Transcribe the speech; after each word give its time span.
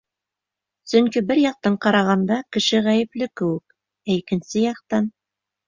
Сөнки 0.93 1.21
бер 1.31 1.41
яҡтан 1.41 1.75
ҡарағанда, 1.85 2.39
кеше 2.57 2.83
ғәйепле 2.89 3.29
кеүек, 3.43 3.79
ә 4.11 4.17
икенсе 4.19 4.67
яҡтан... 4.69 5.15